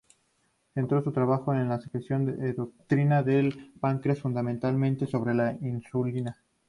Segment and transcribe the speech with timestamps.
[0.73, 6.41] Centró sus trabajos en la secreción endocrina del páncreas, fundamentalmente sobre la insulina.